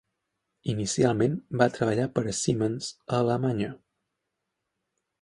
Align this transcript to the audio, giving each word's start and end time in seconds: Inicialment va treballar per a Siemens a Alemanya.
Inicialment 0.71 1.35
va 1.63 1.69
treballar 1.77 2.09
per 2.17 2.25
a 2.31 2.35
Siemens 2.39 2.91
a 3.13 3.23
Alemanya. 3.23 3.73